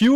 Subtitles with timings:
[0.00, 0.08] ¿Qué?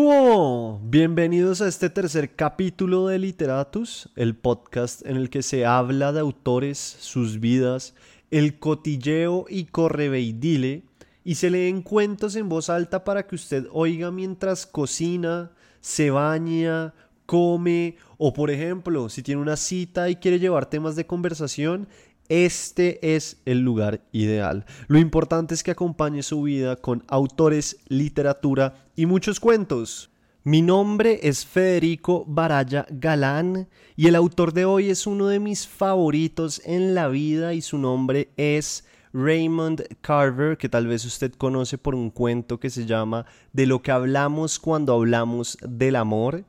[0.80, 6.20] Bienvenidos a este tercer capítulo de Literatus, el podcast en el que se habla de
[6.20, 7.94] autores, sus vidas,
[8.30, 10.84] el cotilleo y correveidile,
[11.22, 15.50] y se leen cuentos en voz alta para que usted oiga mientras cocina,
[15.82, 16.94] se baña,
[17.26, 21.88] come, o por ejemplo, si tiene una cita y quiere llevar temas de conversación,
[22.28, 24.64] este es el lugar ideal.
[24.88, 30.10] Lo importante es que acompañe su vida con autores, literatura y muchos cuentos.
[30.46, 35.66] Mi nombre es Federico Baraya Galán y el autor de hoy es uno de mis
[35.66, 38.84] favoritos en la vida y su nombre es
[39.14, 43.80] Raymond Carver, que tal vez usted conoce por un cuento que se llama De lo
[43.80, 46.44] que hablamos cuando hablamos del amor.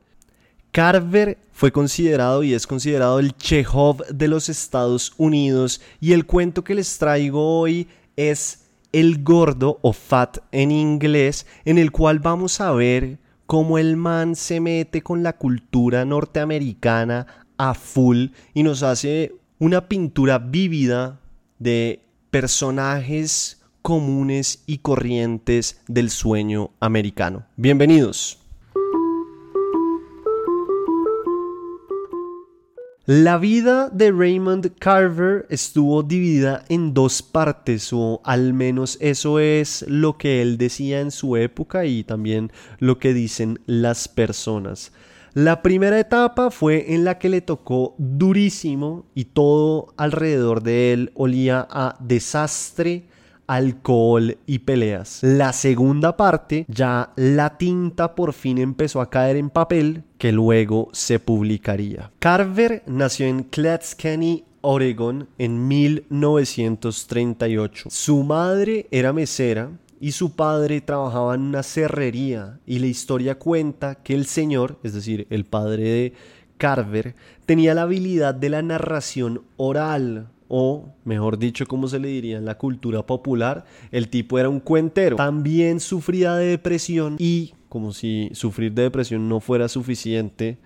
[0.76, 6.64] Carver fue considerado y es considerado el Chekhov de los Estados Unidos y el cuento
[6.64, 12.60] que les traigo hoy es El Gordo o Fat en inglés, en el cual vamos
[12.60, 18.82] a ver cómo el man se mete con la cultura norteamericana a full y nos
[18.82, 21.22] hace una pintura vívida
[21.58, 27.46] de personajes comunes y corrientes del sueño americano.
[27.56, 28.45] Bienvenidos.
[33.08, 39.84] La vida de Raymond Carver estuvo dividida en dos partes, o al menos eso es
[39.86, 44.90] lo que él decía en su época y también lo que dicen las personas.
[45.34, 51.12] La primera etapa fue en la que le tocó durísimo y todo alrededor de él
[51.14, 53.04] olía a desastre,
[53.46, 55.20] alcohol y peleas.
[55.22, 60.88] La segunda parte, ya la tinta por fin empezó a caer en papel que luego
[60.92, 62.12] se publicaría.
[62.18, 67.88] Carver nació en Clatskanie, Oregon en 1938.
[67.90, 69.70] Su madre era mesera
[70.00, 74.92] y su padre trabajaba en una serrería y la historia cuenta que el señor, es
[74.92, 76.12] decir, el padre de
[76.58, 77.14] Carver,
[77.44, 82.44] tenía la habilidad de la narración oral o, mejor dicho, como se le diría en
[82.44, 85.16] la cultura popular, el tipo era un cuentero.
[85.16, 90.58] También sufría de depresión y, como si sufrir de depresión no fuera suficiente,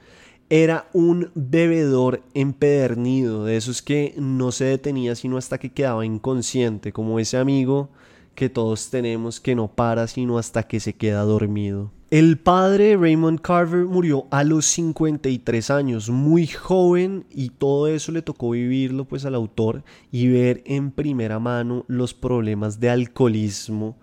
[0.51, 6.93] era un bebedor empedernido, de esos que no se detenía sino hasta que quedaba inconsciente,
[6.93, 7.91] como ese amigo
[8.35, 11.93] que todos tenemos que no para sino hasta que se queda dormido.
[12.11, 18.21] El padre Raymond Carver murió a los 53 años, muy joven, y todo eso le
[18.21, 23.97] tocó vivirlo pues al autor y ver en primera mano los problemas de alcoholismo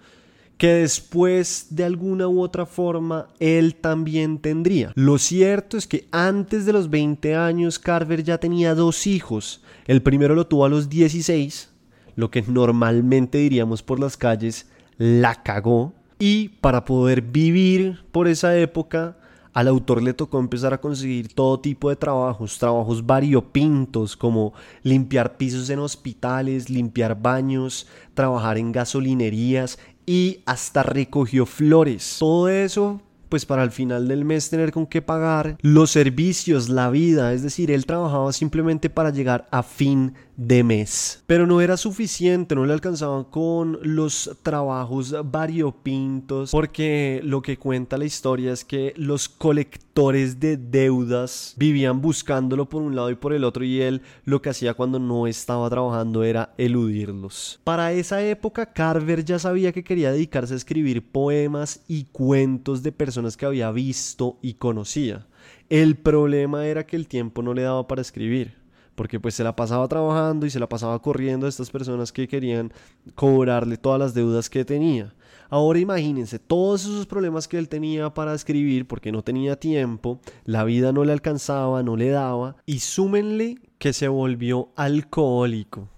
[0.58, 4.94] que después de alguna u otra forma él también tendría.
[4.96, 9.62] Lo cierto es que antes de los 20 años Carver ya tenía dos hijos.
[9.86, 11.72] El primero lo tuvo a los 16,
[12.16, 14.68] lo que normalmente diríamos por las calles
[14.98, 19.18] la cagó y para poder vivir por esa época,
[19.54, 25.38] al autor le tocó empezar a conseguir todo tipo de trabajos, trabajos variopintos como limpiar
[25.38, 32.18] pisos en hospitales, limpiar baños, trabajar en gasolinerías y hasta recogió flores.
[32.20, 36.90] Todo eso pues para al final del mes tener con qué pagar los servicios, la
[36.90, 41.24] vida, es decir, él trabajaba simplemente para llegar a fin de mes.
[41.26, 47.98] Pero no era suficiente, no le alcanzaban con los trabajos variopintos, porque lo que cuenta
[47.98, 53.34] la historia es que los colectores de deudas vivían buscándolo por un lado y por
[53.34, 57.60] el otro y él lo que hacía cuando no estaba trabajando era eludirlos.
[57.64, 62.92] Para esa época Carver ya sabía que quería dedicarse a escribir poemas y cuentos de
[62.92, 65.26] personas que había visto y conocía.
[65.70, 68.67] El problema era que el tiempo no le daba para escribir
[68.98, 72.28] porque pues se la pasaba trabajando y se la pasaba corriendo a estas personas que
[72.28, 72.74] querían
[73.14, 75.14] cobrarle todas las deudas que tenía.
[75.52, 80.64] Ahora imagínense todos esos problemas que él tenía para escribir porque no tenía tiempo, la
[80.64, 85.90] vida no le alcanzaba, no le daba y súmenle que se volvió alcohólico.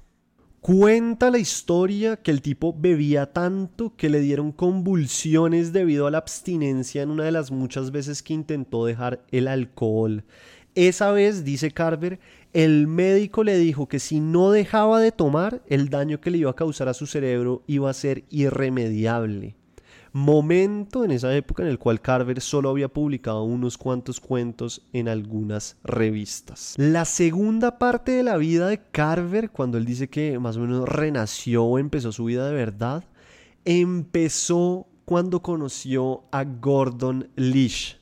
[0.60, 6.18] Cuenta la historia que el tipo bebía tanto que le dieron convulsiones debido a la
[6.18, 10.26] abstinencia en una de las muchas veces que intentó dejar el alcohol.
[10.76, 12.20] Esa vez, dice Carver,
[12.54, 16.52] el médico le dijo que si no dejaba de tomar, el daño que le iba
[16.52, 19.56] a causar a su cerebro iba a ser irremediable.
[20.12, 25.08] Momento en esa época en el cual Carver solo había publicado unos cuantos cuentos en
[25.08, 26.74] algunas revistas.
[26.78, 30.90] La segunda parte de la vida de Carver, cuando él dice que más o menos
[30.90, 33.04] renació o empezó su vida de verdad,
[33.66, 37.99] empezó cuando conoció a Gordon Leash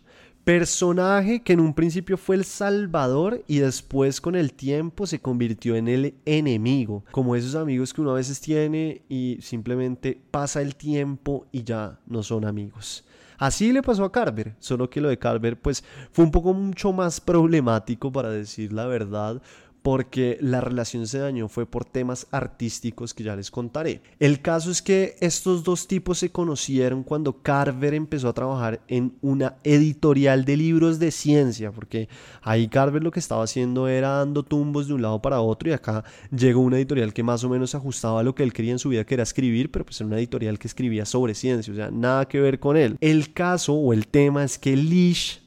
[0.47, 5.75] Personaje que en un principio fue el salvador y después con el tiempo se convirtió
[5.75, 7.03] en el enemigo.
[7.11, 11.99] Como esos amigos que uno a veces tiene y simplemente pasa el tiempo y ya
[12.07, 13.03] no son amigos.
[13.38, 15.83] Así le pasó a Carver, solo que lo de Carver pues
[16.13, 19.41] fue un poco mucho más problemático para decir la verdad,
[19.81, 24.01] porque la relación se dañó fue por temas artísticos que ya les contaré.
[24.19, 29.13] El caso es que estos dos tipos se conocieron cuando Carver empezó a trabajar en
[29.21, 32.09] una editorial de libros de ciencia, porque
[32.41, 35.74] ahí Carver lo que estaba haciendo era dando tumbos de un lado para otro y
[35.74, 38.80] acá llegó una editorial que más o menos ajustaba a lo que él quería en
[38.80, 41.75] su vida, que era escribir, pero pues era una editorial que escribía sobre ciencia, o
[41.75, 42.97] sea, nada que ver con él.
[43.00, 45.46] El caso o el tema es que Lish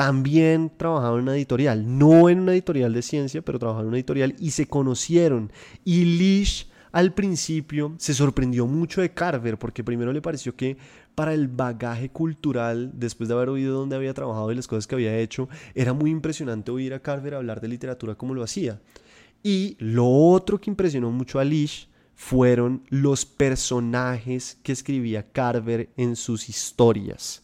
[0.00, 3.98] también trabajaba en una editorial, no en una editorial de ciencia, pero trabajaba en una
[3.98, 5.52] editorial y se conocieron.
[5.84, 10.78] Y Lish al principio se sorprendió mucho de Carver porque primero le pareció que
[11.14, 14.94] para el bagaje cultural, después de haber oído dónde había trabajado y las cosas que
[14.94, 18.80] había hecho, era muy impresionante oír a Carver hablar de literatura como lo hacía.
[19.42, 26.16] Y lo otro que impresionó mucho a Lish fueron los personajes que escribía Carver en
[26.16, 27.42] sus historias.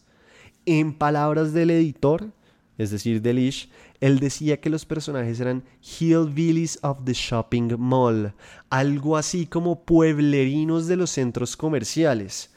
[0.65, 2.31] En palabras del editor,
[2.77, 3.69] es decir, Delish,
[3.99, 8.33] él decía que los personajes eran hillbillies of the shopping mall,
[8.69, 12.51] algo así como pueblerinos de los centros comerciales.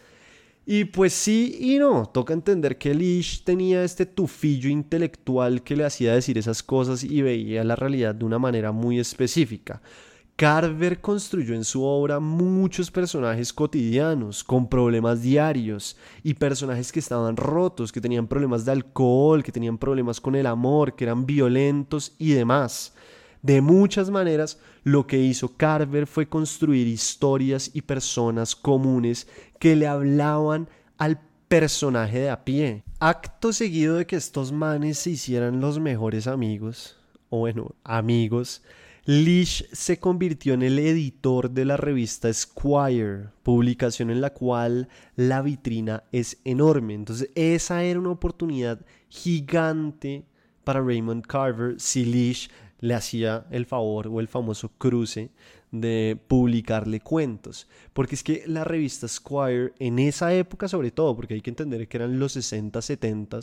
[0.67, 5.84] Y pues sí y no, toca entender que Lish tenía este tufillo intelectual que le
[5.84, 9.82] hacía decir esas cosas y veía la realidad de una manera muy específica.
[10.40, 17.37] Carver construyó en su obra muchos personajes cotidianos, con problemas diarios, y personajes que estaban
[17.37, 22.14] rotos, que tenían problemas de alcohol, que tenían problemas con el amor, que eran violentos
[22.16, 22.94] y demás.
[23.42, 29.28] De muchas maneras, lo que hizo Carver fue construir historias y personas comunes
[29.58, 32.82] que le hablaban al personaje de a pie.
[32.98, 36.96] Acto seguido de que estos manes se hicieran los mejores amigos,
[37.28, 38.62] o bueno, amigos,
[39.10, 45.42] Lish se convirtió en el editor de la revista Squire, publicación en la cual la
[45.42, 46.94] vitrina es enorme.
[46.94, 50.26] Entonces esa era una oportunidad gigante
[50.62, 55.32] para Raymond Carver si Lish le hacía el favor o el famoso cruce
[55.72, 57.66] de publicarle cuentos.
[57.92, 61.88] Porque es que la revista Squire en esa época sobre todo, porque hay que entender
[61.88, 63.40] que eran los 60, 70,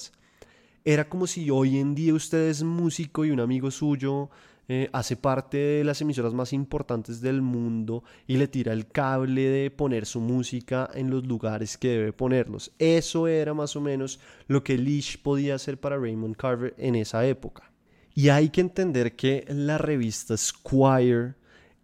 [0.85, 4.29] era como si hoy en día usted es músico y un amigo suyo
[4.69, 9.43] eh, hace parte de las emisoras más importantes del mundo y le tira el cable
[9.49, 12.73] de poner su música en los lugares que debe ponerlos.
[12.77, 17.25] Eso era más o menos lo que Leash podía hacer para Raymond Carver en esa
[17.25, 17.71] época.
[18.13, 21.35] Y hay que entender que la revista Squire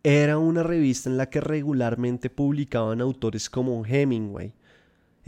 [0.03, 4.53] era una revista en la que regularmente publicaban autores como Hemingway,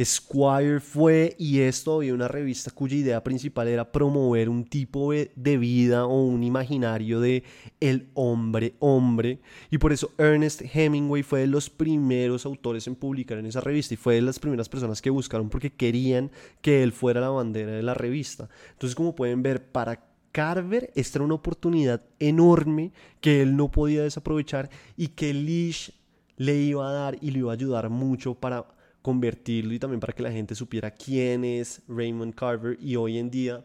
[0.03, 5.57] Squire fue y es todavía una revista cuya idea principal era promover un tipo de
[5.57, 7.43] vida o un imaginario de
[7.79, 9.39] el hombre hombre
[9.71, 13.93] y por eso Ernest Hemingway fue de los primeros autores en publicar en esa revista
[13.93, 16.29] y fue de las primeras personas que buscaron porque querían
[16.61, 18.49] que él fuera la bandera de la revista.
[18.73, 24.03] Entonces como pueden ver para Carver esta era una oportunidad enorme que él no podía
[24.03, 25.93] desaprovechar y que Lish
[26.35, 28.74] le iba a dar y le iba a ayudar mucho para
[29.05, 32.75] convertirlo y también para que la gente supiera quién es Raymond Carver.
[32.81, 33.63] Y hoy en día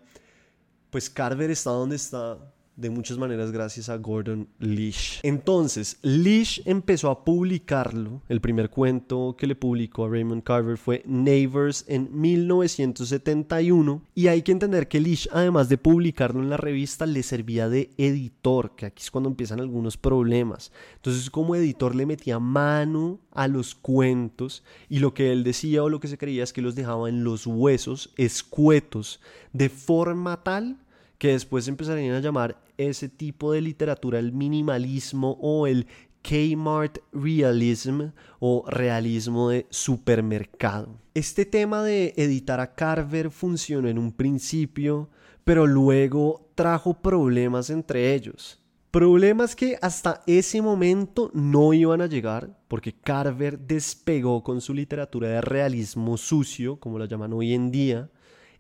[0.91, 5.21] pues Carver está donde está de muchas maneras gracias a Gordon Leash.
[5.23, 8.23] Entonces, Leash empezó a publicarlo.
[8.29, 14.03] El primer cuento que le publicó a Raymond Carver fue Neighbors en 1971.
[14.15, 17.91] Y hay que entender que Leash, además de publicarlo en la revista, le servía de
[17.99, 20.73] editor, que aquí es cuando empiezan algunos problemas.
[20.97, 25.91] Entonces, como editor le metía mano a los cuentos y lo que él decía o
[25.91, 29.21] lo que se creía es que los dejaba en los huesos escuetos
[29.53, 30.79] de forma tal
[31.21, 35.87] que después empezarían a llamar ese tipo de literatura el minimalismo o el
[36.23, 38.05] Kmart Realism
[38.39, 40.99] o realismo de supermercado.
[41.13, 45.11] Este tema de editar a Carver funcionó en un principio,
[45.45, 48.59] pero luego trajo problemas entre ellos.
[48.91, 55.29] Problemas que hasta ese momento no iban a llegar, porque Carver despegó con su literatura
[55.29, 58.09] de realismo sucio, como la llaman hoy en día,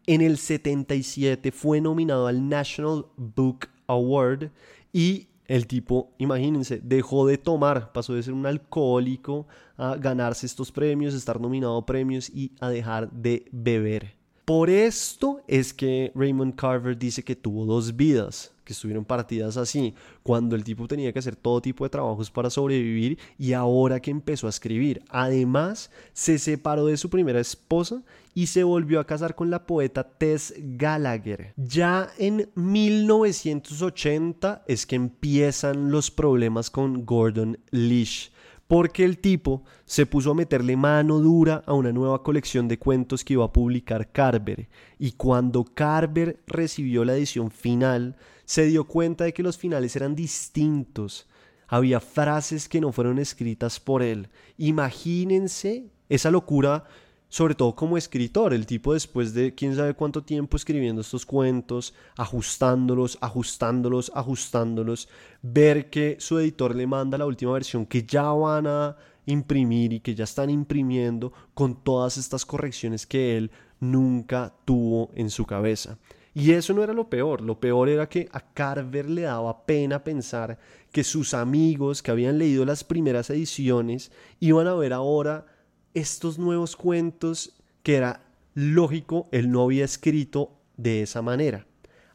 [0.06, 4.50] en el 77 fue nominado al National Book Award
[4.92, 10.70] y el tipo, imagínense, dejó de tomar, pasó de ser un alcohólico a ganarse estos
[10.70, 14.19] premios, estar nominado a premios y a dejar de beber.
[14.50, 19.94] Por esto es que Raymond Carver dice que tuvo dos vidas, que estuvieron partidas así,
[20.24, 24.10] cuando el tipo tenía que hacer todo tipo de trabajos para sobrevivir y ahora que
[24.10, 25.04] empezó a escribir.
[25.08, 28.02] Además, se separó de su primera esposa
[28.34, 31.54] y se volvió a casar con la poeta Tess Gallagher.
[31.56, 38.30] Ya en 1980 es que empiezan los problemas con Gordon Leash
[38.70, 43.24] porque el tipo se puso a meterle mano dura a una nueva colección de cuentos
[43.24, 49.24] que iba a publicar Carver, y cuando Carver recibió la edición final, se dio cuenta
[49.24, 51.28] de que los finales eran distintos.
[51.66, 54.28] Había frases que no fueron escritas por él.
[54.56, 56.84] Imagínense esa locura
[57.30, 61.94] sobre todo como escritor, el tipo después de quién sabe cuánto tiempo escribiendo estos cuentos,
[62.16, 65.08] ajustándolos, ajustándolos, ajustándolos,
[65.40, 68.96] ver que su editor le manda la última versión que ya van a
[69.26, 75.30] imprimir y que ya están imprimiendo con todas estas correcciones que él nunca tuvo en
[75.30, 75.98] su cabeza.
[76.34, 80.02] Y eso no era lo peor, lo peor era que a Carver le daba pena
[80.02, 80.58] pensar
[80.90, 84.10] que sus amigos que habían leído las primeras ediciones
[84.40, 85.46] iban a ver ahora
[85.94, 88.22] estos nuevos cuentos que era
[88.54, 91.66] lógico, él no había escrito de esa manera.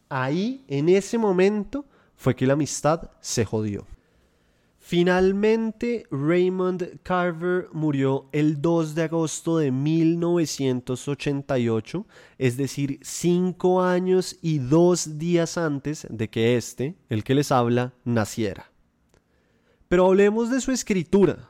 [0.09, 3.87] Ahí, en ese momento, fue que la amistad se jodió.
[4.87, 12.05] Finalmente, Raymond Carver murió el 2 de agosto de 1988,
[12.37, 17.95] es decir, cinco años y dos días antes de que este, el que les habla,
[18.03, 18.69] naciera.
[19.87, 21.49] Pero hablemos de su escritura.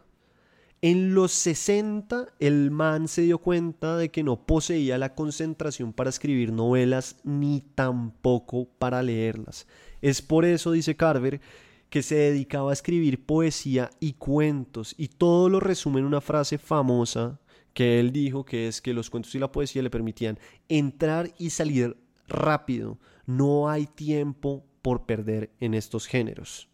[0.88, 6.12] En los 60 el man se dio cuenta de que no poseía la concentración para
[6.12, 9.66] escribir novelas ni tampoco para leerlas.
[10.04, 11.42] Es por eso, dice Carver,
[11.90, 16.60] que se dedicaba a escribir poesía y cuentos y todo lo resume en una frase
[16.60, 17.40] famosa
[17.74, 20.38] que él dijo que es que los cuentos y la poesía le permitían
[20.70, 23.00] entrar y salir rápido.
[23.26, 26.70] No hay tiempo por perder en estos géneros.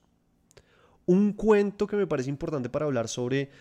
[1.05, 3.51] Un cuento que me parece importante para hablar sobre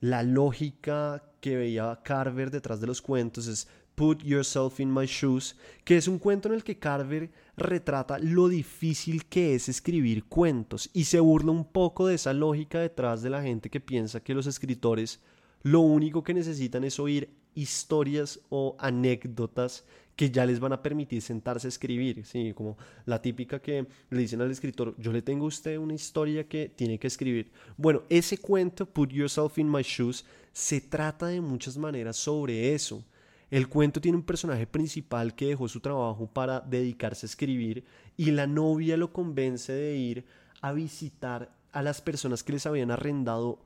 [0.00, 5.56] la lógica que veía Carver detrás de los cuentos es Put Yourself in My Shoes,
[5.84, 10.88] que es un cuento en el que Carver retrata lo difícil que es escribir cuentos
[10.92, 14.34] y se burla un poco de esa lógica detrás de la gente que piensa que
[14.34, 15.20] los escritores
[15.62, 19.84] lo único que necesitan es oír historias o anécdotas
[20.18, 22.52] que ya les van a permitir sentarse a escribir, ¿sí?
[22.52, 26.48] como la típica que le dicen al escritor, yo le tengo a usted una historia
[26.48, 27.52] que tiene que escribir.
[27.76, 33.04] Bueno, ese cuento, Put Yourself in My Shoes, se trata de muchas maneras sobre eso.
[33.48, 37.84] El cuento tiene un personaje principal que dejó su trabajo para dedicarse a escribir
[38.16, 40.24] y la novia lo convence de ir
[40.60, 43.60] a visitar a las personas que les habían arrendado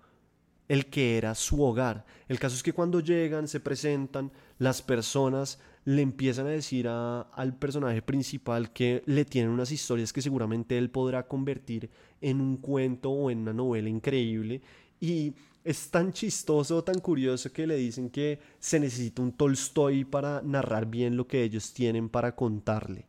[0.73, 2.07] el que era su hogar.
[2.29, 7.57] El caso es que cuando llegan, se presentan, las personas le empiezan a decir al
[7.59, 11.91] personaje principal que le tienen unas historias que seguramente él podrá convertir
[12.23, 14.62] en un cuento o en una novela increíble.
[14.99, 20.41] Y es tan chistoso, tan curioso que le dicen que se necesita un Tolstoy para
[20.41, 23.05] narrar bien lo que ellos tienen para contarle.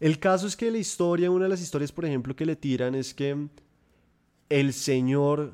[0.00, 2.94] El caso es que la historia, una de las historias, por ejemplo, que le tiran
[2.94, 3.48] es que
[4.48, 5.52] el señor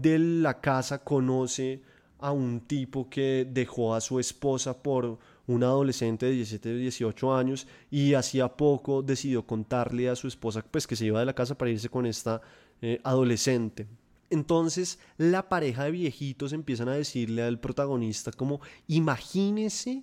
[0.00, 1.82] de la casa conoce
[2.18, 7.34] a un tipo que dejó a su esposa por un adolescente de 17 o 18
[7.34, 11.34] años y hacía poco decidió contarle a su esposa pues que se iba de la
[11.34, 12.40] casa para irse con esta
[12.82, 13.86] eh, adolescente.
[14.30, 20.02] Entonces la pareja de viejitos empiezan a decirle al protagonista como imagínese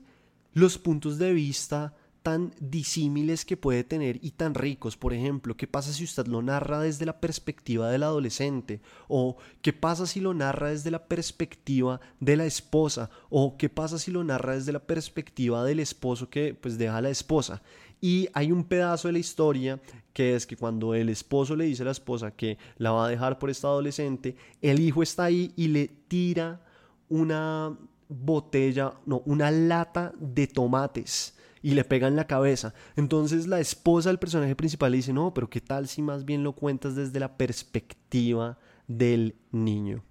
[0.53, 4.95] los puntos de vista tan disímiles que puede tener y tan ricos.
[4.95, 8.81] Por ejemplo, ¿qué pasa si usted lo narra desde la perspectiva del adolescente?
[9.09, 13.09] ¿O qué pasa si lo narra desde la perspectiva de la esposa?
[13.29, 17.01] ¿O qué pasa si lo narra desde la perspectiva del esposo que pues deja a
[17.01, 17.61] la esposa?
[17.99, 19.81] Y hay un pedazo de la historia
[20.13, 23.09] que es que cuando el esposo le dice a la esposa que la va a
[23.09, 26.61] dejar por esta adolescente, el hijo está ahí y le tira
[27.09, 27.77] una
[28.07, 32.75] botella, no, una lata de tomates y le pega en la cabeza.
[32.95, 36.43] Entonces la esposa del personaje principal le dice, no, pero ¿qué tal si más bien
[36.43, 40.03] lo cuentas desde la perspectiva del niño?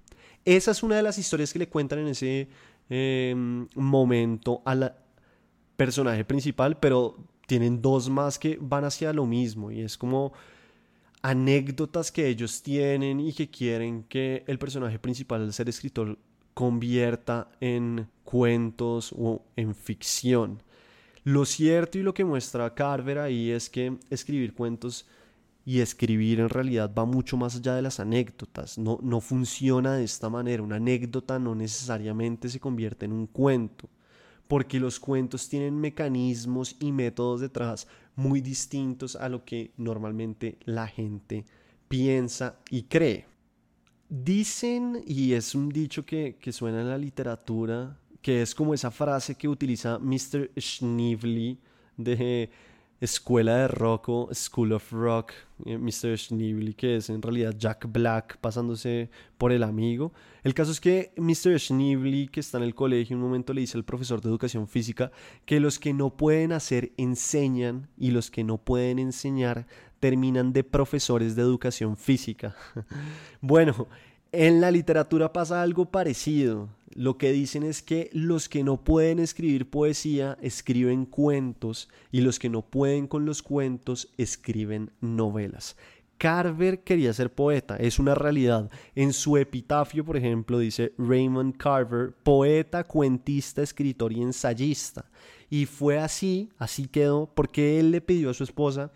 [0.44, 2.48] Esa es una de las historias que le cuentan en ese
[2.88, 4.96] em, momento al
[5.76, 10.32] personaje principal, pero tienen dos más que van hacia lo mismo y es como
[11.20, 16.18] anécdotas que ellos tienen y que quieren que el personaje principal, al ser escritor,
[16.54, 20.62] convierta en cuentos o en ficción.
[21.24, 25.06] Lo cierto y lo que muestra Carver ahí es que escribir cuentos
[25.64, 28.76] y escribir en realidad va mucho más allá de las anécdotas.
[28.78, 30.62] No, no funciona de esta manera.
[30.62, 33.88] Una anécdota no necesariamente se convierte en un cuento,
[34.48, 37.86] porque los cuentos tienen mecanismos y métodos detrás
[38.16, 41.44] muy distintos a lo que normalmente la gente
[41.88, 43.26] piensa y cree.
[44.08, 48.90] Dicen, y es un dicho que, que suena en la literatura, que es como esa
[48.90, 50.50] frase que utiliza Mr.
[50.58, 51.58] Schneebly
[51.96, 52.50] de
[53.04, 55.32] escuela de rock o School of Rock,
[55.66, 56.16] eh, Mr.
[56.16, 60.12] Schneebly, que es en realidad Jack Black pasándose por el amigo.
[60.44, 61.58] El caso es que Mr.
[61.58, 65.10] Schneebly, que está en el colegio, un momento le dice al profesor de educación física
[65.44, 69.66] que los que no pueden hacer enseñan y los que no pueden enseñar
[69.98, 72.54] terminan de profesores de educación física.
[73.40, 73.88] bueno,
[74.30, 76.68] en la literatura pasa algo parecido.
[76.94, 82.38] Lo que dicen es que los que no pueden escribir poesía escriben cuentos y los
[82.38, 85.76] que no pueden con los cuentos escriben novelas.
[86.18, 88.70] Carver quería ser poeta, es una realidad.
[88.94, 95.10] En su epitafio, por ejemplo, dice Raymond Carver, poeta, cuentista, escritor y ensayista.
[95.50, 98.92] Y fue así, así quedó, porque él le pidió a su esposa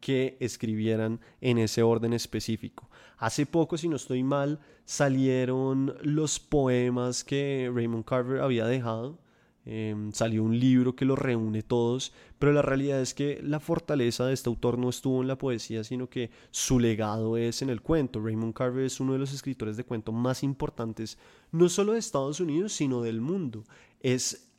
[0.00, 2.89] que escribieran en ese orden específico.
[3.20, 9.18] Hace poco, si no estoy mal, salieron los poemas que Raymond Carver había dejado.
[9.66, 14.24] Em, salió un libro que los reúne todos, pero la realidad es que la fortaleza
[14.24, 17.82] de este autor no estuvo en la poesía, sino que su legado es en el
[17.82, 18.22] cuento.
[18.22, 21.18] Raymond Carver es uno de los escritores de cuento más importantes,
[21.52, 23.64] no solo de Estados Unidos, sino del mundo.
[24.00, 24.50] Es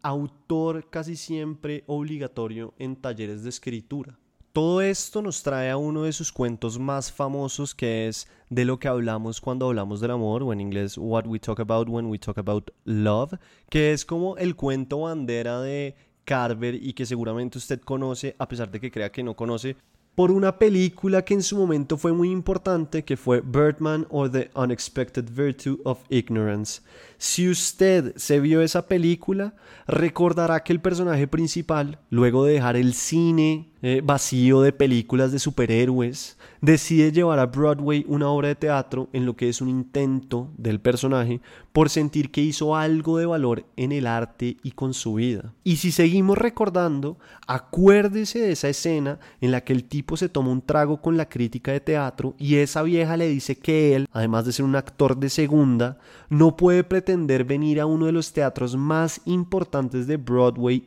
[0.00, 4.18] autor casi siempre obligatorio en talleres de escritura.
[4.52, 8.78] Todo esto nos trae a uno de sus cuentos más famosos que es de lo
[8.78, 12.18] que hablamos cuando hablamos del amor, o en inglés What We Talk About When We
[12.18, 13.38] Talk About Love,
[13.70, 15.94] que es como el cuento bandera de
[16.26, 19.74] Carver y que seguramente usted conoce, a pesar de que crea que no conoce,
[20.14, 24.50] por una película que en su momento fue muy importante, que fue Birdman or The
[24.54, 26.82] Unexpected Virtue of Ignorance.
[27.16, 29.54] Si usted se vio esa película,
[29.86, 35.40] recordará que el personaje principal, luego de dejar el cine eh, vacío de películas de
[35.40, 40.48] superhéroes, decide llevar a Broadway una obra de teatro en lo que es un intento
[40.56, 41.40] del personaje
[41.72, 45.52] por sentir que hizo algo de valor en el arte y con su vida.
[45.64, 50.50] Y si seguimos recordando, acuérdese de esa escena en la que el tipo se toma
[50.50, 54.44] un trago con la crítica de teatro y esa vieja le dice que él, además
[54.44, 55.98] de ser un actor de segunda,
[56.30, 60.86] no puede pretender venir a uno de los teatros más importantes de Broadway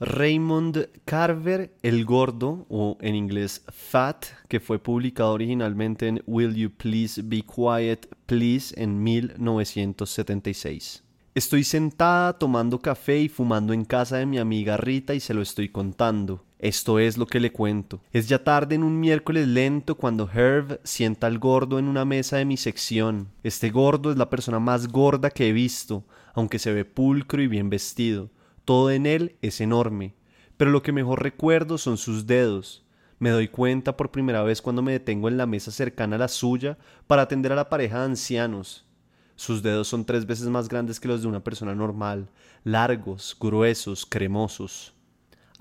[0.00, 6.70] Raymond Carver el Gordo, o en inglés Fat, que fue publicado originalmente en Will You
[6.70, 11.04] Please Be Quiet Please en 1976.
[11.34, 15.42] Estoy sentada tomando café y fumando en casa de mi amiga Rita y se lo
[15.42, 16.42] estoy contando.
[16.62, 18.00] Esto es lo que le cuento.
[18.12, 22.36] Es ya tarde en un miércoles lento cuando Herb sienta al gordo en una mesa
[22.36, 23.32] de mi sección.
[23.42, 27.48] Este gordo es la persona más gorda que he visto, aunque se ve pulcro y
[27.48, 28.30] bien vestido.
[28.64, 30.14] Todo en él es enorme.
[30.56, 32.86] Pero lo que mejor recuerdo son sus dedos.
[33.18, 36.28] Me doy cuenta por primera vez cuando me detengo en la mesa cercana a la
[36.28, 38.86] suya para atender a la pareja de ancianos.
[39.34, 42.28] Sus dedos son tres veces más grandes que los de una persona normal,
[42.62, 44.94] largos, gruesos, cremosos.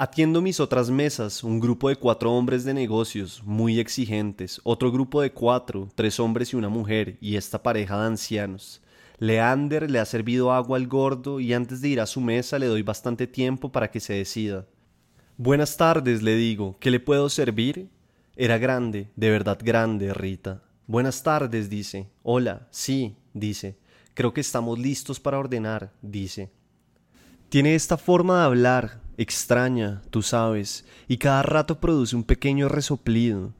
[0.03, 5.21] Atiendo mis otras mesas, un grupo de cuatro hombres de negocios, muy exigentes, otro grupo
[5.21, 8.81] de cuatro, tres hombres y una mujer, y esta pareja de ancianos.
[9.19, 12.65] Leander le ha servido agua al gordo y antes de ir a su mesa le
[12.65, 14.65] doy bastante tiempo para que se decida.
[15.37, 17.87] Buenas tardes, le digo, ¿qué le puedo servir?
[18.35, 20.63] Era grande, de verdad grande, Rita.
[20.87, 22.09] Buenas tardes, dice.
[22.23, 23.77] Hola, sí, dice.
[24.15, 26.49] Creo que estamos listos para ordenar, dice.
[27.49, 33.53] Tiene esta forma de hablar, extraña, tú sabes, y cada rato produce un pequeño resoplido.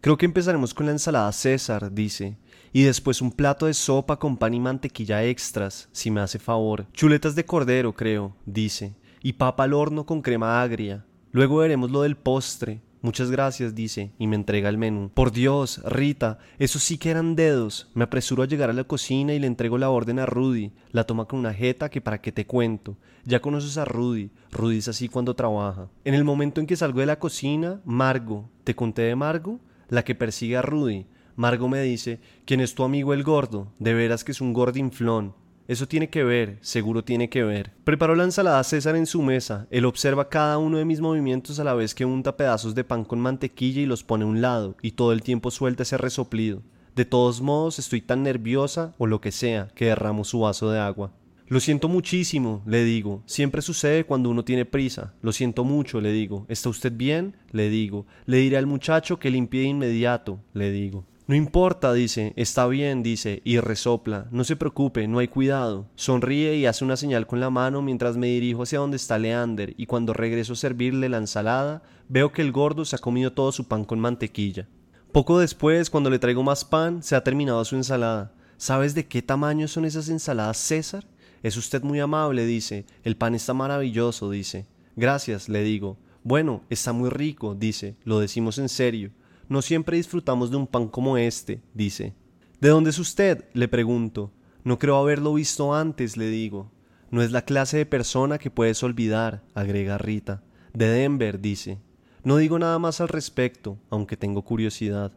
[0.00, 2.36] Creo que empezaremos con la ensalada César, dice,
[2.72, 6.86] y después un plato de sopa con pan y mantequilla extras, si me hace favor.
[6.92, 11.06] Chuletas de cordero, creo, dice, y papa al horno con crema agria.
[11.32, 12.82] Luego veremos lo del postre.
[13.02, 15.10] Muchas gracias, dice, y me entrega el menú.
[15.12, 17.88] Por Dios, Rita, esos sí que eran dedos.
[17.94, 20.72] Me apresuro a llegar a la cocina y le entrego la orden a Rudy.
[20.90, 22.96] La toma con una jeta que para qué te cuento.
[23.24, 24.30] Ya conoces a Rudy.
[24.50, 25.88] Rudy es así cuando trabaja.
[26.04, 28.48] En el momento en que salgo de la cocina, Margo.
[28.64, 29.60] ¿Te conté de Margo?
[29.88, 31.06] La que persigue a Rudy.
[31.36, 33.68] Margo me dice, ¿quién es tu amigo el gordo?
[33.78, 35.34] De veras que es un gordinflón.
[35.68, 37.72] Eso tiene que ver, seguro tiene que ver.
[37.84, 39.66] Preparó la ensalada César en su mesa.
[39.70, 43.04] Él observa cada uno de mis movimientos a la vez que unta pedazos de pan
[43.04, 46.62] con mantequilla y los pone a un lado, y todo el tiempo suelta ese resoplido.
[46.94, 50.78] De todos modos, estoy tan nerviosa, o lo que sea, que derramo su vaso de
[50.78, 51.12] agua.
[51.48, 53.22] Lo siento muchísimo, le digo.
[53.26, 55.14] Siempre sucede cuando uno tiene prisa.
[55.22, 56.44] Lo siento mucho, le digo.
[56.48, 57.36] ¿Está usted bien?
[57.52, 58.04] Le digo.
[58.24, 61.04] Le diré al muchacho que limpie de inmediato, le digo.
[61.28, 64.28] No importa, dice, está bien, dice, y resopla.
[64.30, 65.88] No se preocupe, no hay cuidado.
[65.96, 69.74] Sonríe y hace una señal con la mano mientras me dirijo hacia donde está Leander,
[69.76, 73.50] y cuando regreso a servirle la ensalada, veo que el gordo se ha comido todo
[73.50, 74.68] su pan con mantequilla.
[75.10, 78.32] Poco después, cuando le traigo más pan, se ha terminado su ensalada.
[78.56, 81.08] ¿Sabes de qué tamaño son esas ensaladas, César?
[81.42, 82.86] Es usted muy amable, dice.
[83.02, 84.66] El pan está maravilloso, dice.
[84.94, 85.98] Gracias, le digo.
[86.22, 87.96] Bueno, está muy rico, dice.
[88.04, 89.10] Lo decimos en serio.
[89.48, 92.14] No siempre disfrutamos de un pan como este, dice.
[92.60, 93.44] ¿De dónde es usted?
[93.52, 94.32] le pregunto.
[94.64, 96.72] No creo haberlo visto antes, le digo.
[97.10, 100.42] No es la clase de persona que puedes olvidar, agrega Rita.
[100.72, 101.78] De Denver, dice.
[102.24, 105.12] No digo nada más al respecto, aunque tengo curiosidad.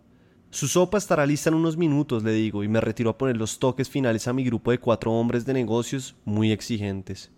[0.52, 3.58] Su sopa estará lista en unos minutos, le digo, y me retiro a poner los
[3.58, 7.32] toques finales a mi grupo de cuatro hombres de negocios muy exigentes.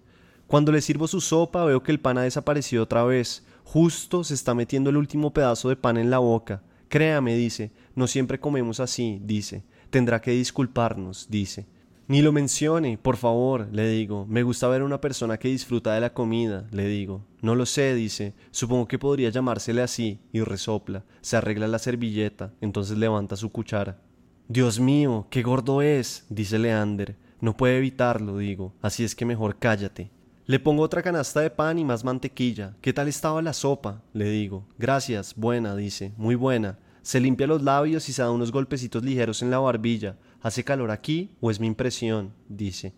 [0.47, 3.45] Cuando le sirvo su sopa veo que el pan ha desaparecido otra vez.
[3.63, 6.61] Justo se está metiendo el último pedazo de pan en la boca.
[6.91, 9.63] Créame, dice, no siempre comemos así, dice.
[9.89, 11.65] Tendrá que disculparnos, dice.
[12.09, 14.25] Ni lo mencione, por favor, le digo.
[14.27, 17.25] Me gusta ver a una persona que disfruta de la comida, le digo.
[17.41, 18.33] No lo sé, dice.
[18.51, 21.05] Supongo que podría llamársele así, y resopla.
[21.21, 24.01] Se arregla la servilleta, entonces levanta su cuchara.
[24.49, 27.15] Dios mío, qué gordo es, dice Leander.
[27.39, 28.73] No puede evitarlo, digo.
[28.81, 30.11] Así es que mejor cállate.
[30.51, 32.75] Le pongo otra canasta de pan y más mantequilla.
[32.81, 34.03] ¿Qué tal estaba la sopa?
[34.11, 34.67] Le digo.
[34.77, 36.11] Gracias, buena, dice.
[36.17, 36.77] Muy buena.
[37.01, 40.17] Se limpia los labios y se da unos golpecitos ligeros en la barbilla.
[40.41, 42.33] ¿Hace calor aquí o es mi impresión?
[42.49, 42.93] dice.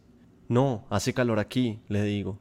[0.47, 2.39] No, hace calor aquí, le digo.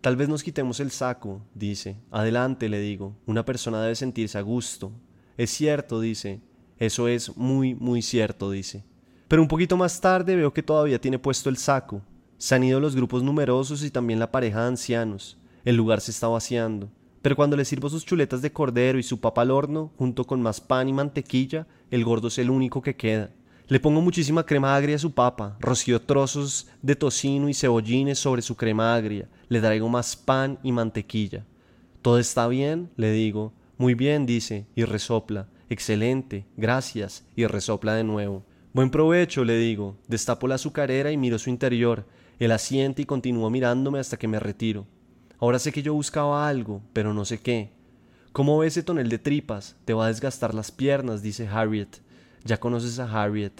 [0.00, 1.98] Tal vez nos quitemos el saco, dice.
[2.10, 3.14] Adelante, le digo.
[3.26, 4.90] Una persona debe sentirse a gusto.
[5.36, 6.40] Es cierto, dice.
[6.76, 8.82] Eso es muy, muy cierto, dice.
[9.28, 12.02] Pero un poquito más tarde veo que todavía tiene puesto el saco.
[12.40, 15.36] Se han ido los grupos numerosos y también la pareja de ancianos.
[15.62, 16.88] El lugar se está vaciando.
[17.20, 20.40] Pero cuando le sirvo sus chuletas de cordero y su papa al horno, junto con
[20.40, 23.28] más pan y mantequilla, el gordo es el único que queda.
[23.68, 28.40] Le pongo muchísima crema agria a su papa, rocío trozos de tocino y cebollines sobre
[28.40, 31.44] su crema agria, le traigo más pan y mantequilla.
[32.00, 32.88] ¿Todo está bien?
[32.96, 33.52] le digo.
[33.76, 35.48] Muy bien, dice, y resopla.
[35.68, 38.44] Excelente, gracias, y resopla de nuevo.
[38.72, 39.98] Buen provecho, le digo.
[40.08, 42.06] Destapo la azucarera y miro su interior.
[42.40, 44.86] Él asiente y continúa mirándome hasta que me retiro.
[45.38, 47.70] Ahora sé que yo buscaba algo, pero no sé qué.
[48.32, 49.76] ¿Cómo ves ese tonel de tripas?
[49.84, 51.98] Te va a desgastar las piernas, dice Harriet.
[52.44, 53.52] Ya conoces a Harriet.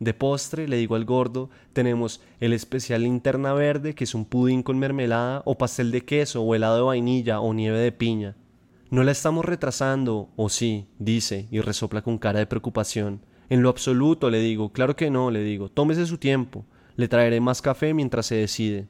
[0.00, 4.62] De postre, le digo al gordo, tenemos el especial linterna verde, que es un pudín
[4.62, 8.34] con mermelada, o pastel de queso, o helado de vainilla, o nieve de piña.
[8.90, 13.20] No la estamos retrasando, o sí, dice, y resopla con cara de preocupación.
[13.50, 16.64] En lo absoluto, le digo, claro que no, le digo, tómese su tiempo.
[16.96, 18.86] Le traeré más café mientras se decide.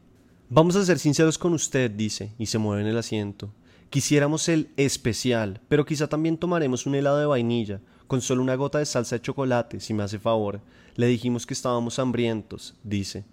[0.49, 3.53] Vamos a ser sinceros con usted, dice, y se mueve en el asiento.
[3.91, 8.79] Quisiéramos el especial, pero quizá también tomaremos un helado de vainilla, con solo una gota
[8.79, 10.61] de salsa de chocolate, si me hace favor.
[10.97, 13.25] Le dijimos que estábamos hambrientos, dice.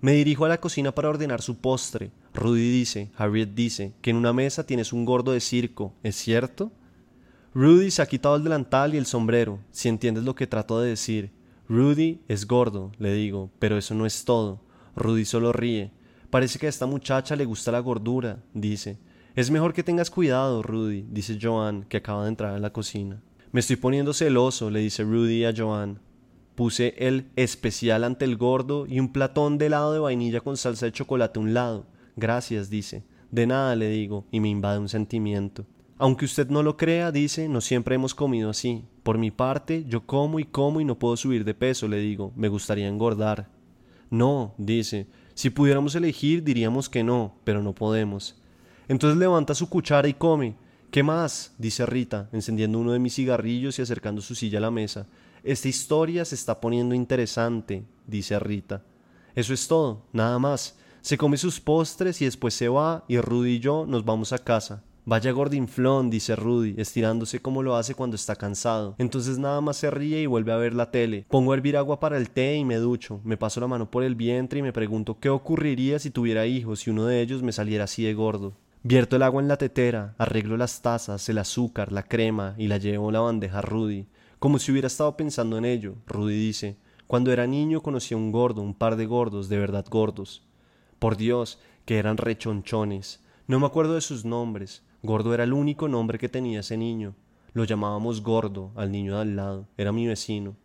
[0.00, 2.10] Me dirijo a la cocina para ordenar su postre.
[2.34, 6.70] Rudy dice, Harriet dice, que en una mesa tienes un gordo de circo, ¿es cierto?
[7.54, 10.90] Rudy se ha quitado el delantal y el sombrero, si entiendes lo que trato de
[10.90, 11.30] decir.
[11.68, 14.60] Rudy es gordo, le digo, pero eso no es todo.
[14.96, 15.92] Rudy solo ríe.
[16.28, 18.98] Parece que a esta muchacha le gusta la gordura, dice.
[19.34, 23.22] Es mejor que tengas cuidado, Rudy, dice Joan, que acaba de entrar a la cocina.
[23.50, 26.00] Me estoy poniendo celoso, le dice Rudy a Joan.
[26.54, 30.86] Puse el especial ante el gordo y un platón de helado de vainilla con salsa
[30.86, 31.86] de chocolate a un lado.
[32.14, 33.04] Gracias, dice.
[33.30, 35.66] De nada, le digo, y me invade un sentimiento.
[35.96, 38.84] Aunque usted no lo crea, dice, no siempre hemos comido así.
[39.02, 42.32] Por mi parte, yo como y como y no puedo subir de peso, le digo,
[42.34, 43.48] me gustaría engordar.
[44.10, 48.36] No, dice, si pudiéramos elegir diríamos que no, pero no podemos.
[48.88, 50.56] Entonces levanta su cuchara y come.
[50.90, 51.54] ¿Qué más?
[51.58, 55.06] dice Rita, encendiendo uno de mis cigarrillos y acercando su silla a la mesa.
[55.42, 58.82] Esta historia se está poniendo interesante, dice Rita.
[59.34, 60.76] Eso es todo, nada más.
[61.00, 64.38] Se come sus postres y después se va y Rudy y yo nos vamos a
[64.38, 64.82] casa.
[65.06, 68.94] Vaya gordinflón, dice Rudy, estirándose como lo hace cuando está cansado.
[68.96, 71.26] Entonces nada más se ríe y vuelve a ver la tele.
[71.28, 73.20] Pongo a hervir agua para el té y me ducho.
[73.22, 76.86] Me paso la mano por el vientre y me pregunto qué ocurriría si tuviera hijos
[76.86, 78.54] y uno de ellos me saliera así de gordo.
[78.82, 82.78] Vierto el agua en la tetera, arreglo las tazas, el azúcar, la crema y la
[82.78, 84.06] llevo en la bandeja a Rudy.
[84.38, 88.32] Como si hubiera estado pensando en ello, Rudy dice, cuando era niño conocí a un
[88.32, 90.42] gordo, un par de gordos, de verdad gordos.
[90.98, 93.20] Por Dios, que eran rechonchones.
[93.46, 94.82] No me acuerdo de sus nombres.
[95.04, 97.14] Gordo era el único nombre que tenía ese niño.
[97.52, 99.68] Lo llamábamos Gordo al niño de al lado.
[99.76, 100.56] Era mi vecino.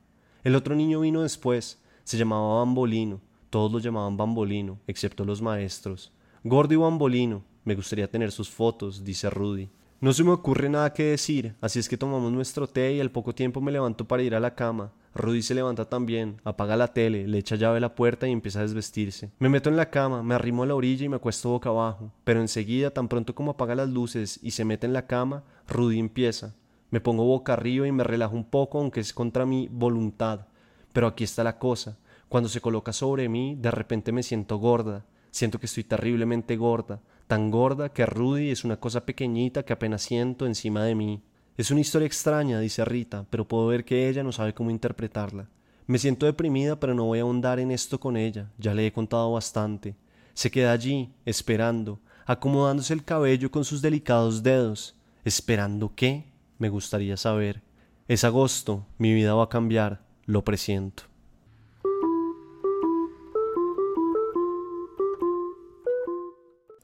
[0.45, 1.83] El otro niño vino después.
[2.05, 3.19] Se llamaba Bambolino.
[3.49, 6.13] Todos lo llamaban Bambolino, excepto los maestros.
[6.45, 7.43] Gordo y Bambolino.
[7.65, 9.67] Me gustaría tener sus fotos, dice Rudy.
[10.01, 13.11] No se me ocurre nada que decir, así es que tomamos nuestro té y al
[13.11, 14.93] poco tiempo me levanto para ir a la cama.
[15.13, 18.59] Rudy se levanta también, apaga la tele, le echa llave a la puerta y empieza
[18.59, 19.29] a desvestirse.
[19.39, 22.13] Me meto en la cama, me arrimo a la orilla y me acuesto boca abajo,
[22.23, 25.99] pero enseguida, tan pronto como apaga las luces y se mete en la cama, Rudy
[25.99, 26.55] empieza.
[26.91, 30.47] Me pongo boca arriba y me relajo un poco, aunque es contra mi voluntad.
[30.93, 31.97] Pero aquí está la cosa.
[32.29, 35.05] Cuando se coloca sobre mí, de repente me siento gorda.
[35.29, 40.01] Siento que estoy terriblemente gorda, tan gorda que Rudy es una cosa pequeñita que apenas
[40.01, 41.21] siento encima de mí.
[41.57, 45.47] Es una historia extraña, dice Rita, pero puedo ver que ella no sabe cómo interpretarla.
[45.85, 48.91] Me siento deprimida, pero no voy a ahondar en esto con ella, ya le he
[48.91, 49.95] contado bastante.
[50.33, 54.95] Se queda allí, esperando, acomodándose el cabello con sus delicados dedos.
[55.23, 56.31] ¿Esperando qué?
[56.57, 57.61] Me gustaría saber.
[58.07, 61.03] Es agosto, mi vida va a cambiar, lo presiento.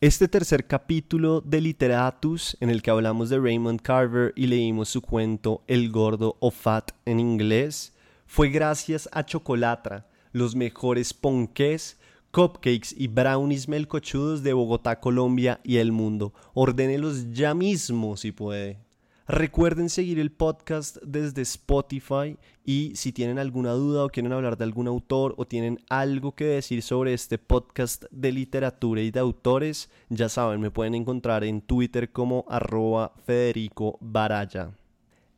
[0.02, 5.02] Este tercer capítulo de Literatus, en el que hablamos de Raymond Carver y leímos su
[5.02, 7.94] cuento El Gordo o Fat en inglés,
[8.26, 11.98] fue gracias a Chocolatra, los mejores ponqués,
[12.32, 16.34] cupcakes y brownies melcochudos de Bogotá, Colombia y el mundo.
[16.54, 18.85] Ordénelos ya mismo si puede.
[19.28, 24.66] Recuerden seguir el podcast desde Spotify y si tienen alguna duda o quieren hablar de
[24.66, 29.90] algún autor o tienen algo que decir sobre este podcast de literatura y de autores,
[30.10, 34.70] ya saben, me pueden encontrar en Twitter como arroba Federico Baraya.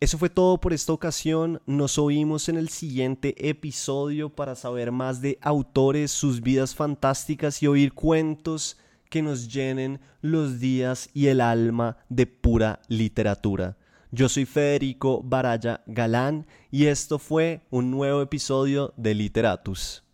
[0.01, 1.61] Eso fue todo por esta ocasión.
[1.65, 7.67] Nos oímos en el siguiente episodio para saber más de autores, sus vidas fantásticas y
[7.67, 8.75] oír cuentos
[9.09, 13.77] que nos llenen los días y el alma de pura literatura.
[14.11, 20.06] Yo soy Federico Baraya Galán y esto fue un nuevo episodio de Literatus.